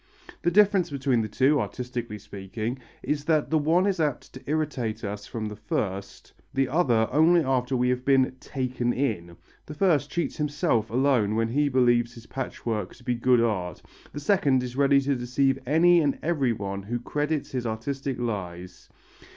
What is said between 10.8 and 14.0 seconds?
alone when he believes his patchwork to be good art,